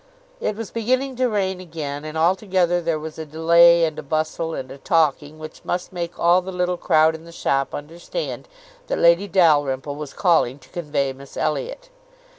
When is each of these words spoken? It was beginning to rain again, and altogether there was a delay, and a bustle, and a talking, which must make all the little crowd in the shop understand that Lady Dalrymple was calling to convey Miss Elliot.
It 0.39 0.55
was 0.55 0.71
beginning 0.71 1.15
to 1.17 1.29
rain 1.29 1.61
again, 1.61 2.05
and 2.05 2.17
altogether 2.17 2.81
there 2.81 2.97
was 2.97 3.19
a 3.19 3.23
delay, 3.27 3.85
and 3.85 3.99
a 3.99 4.01
bustle, 4.01 4.55
and 4.55 4.71
a 4.71 4.79
talking, 4.79 5.37
which 5.37 5.63
must 5.63 5.93
make 5.93 6.17
all 6.19 6.41
the 6.41 6.51
little 6.51 6.75
crowd 6.75 7.13
in 7.13 7.23
the 7.23 7.31
shop 7.31 7.75
understand 7.75 8.47
that 8.87 8.97
Lady 8.97 9.27
Dalrymple 9.27 9.93
was 9.95 10.13
calling 10.13 10.57
to 10.57 10.69
convey 10.69 11.13
Miss 11.13 11.37
Elliot. 11.37 11.89